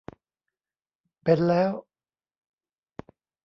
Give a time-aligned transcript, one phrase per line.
[1.23, 1.71] เป็นแล้ว